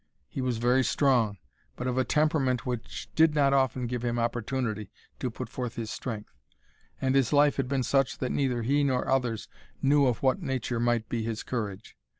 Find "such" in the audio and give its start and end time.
7.83-8.17